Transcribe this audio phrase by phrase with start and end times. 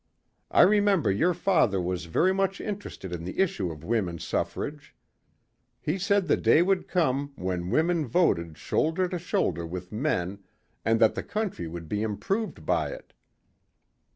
[0.49, 4.95] I remember your father was very much interested in the issue of women's suffrage.
[5.79, 10.39] He said the day would come when women voted shoulder to shoulder with men
[10.83, 13.13] and that the country would be improved by it."